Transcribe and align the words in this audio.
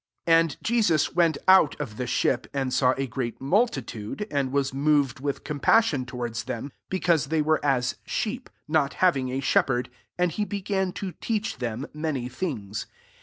34 0.25 0.39
And 0.39 0.57
Jesus 0.63 1.13
went 1.13 1.37
out 1.47 1.79
of 1.79 1.97
the 1.97 2.07
shifty 2.07 2.49
and 2.55 2.73
saw 2.73 2.95
a 2.97 3.05
great 3.05 3.39
multitude, 3.39 4.25
and 4.31 4.51
was 4.51 4.73
moved 4.73 5.19
with 5.19 5.43
compas 5.43 5.85
sion 5.85 6.07
towards 6.07 6.45
them, 6.45 6.71
because 6.89 7.27
they 7.27 7.43
were 7.43 7.63
as 7.63 7.97
sheep 8.03 8.49
not 8.67 8.95
having 8.95 9.29
a 9.29 9.41
shepherd; 9.41 9.91
and 10.17 10.31
he 10.31 10.43
began 10.43 10.91
to 10.93 11.11
teach 11.21 11.57
them 11.59 11.85
many 11.93 12.27
things. 12.27 12.87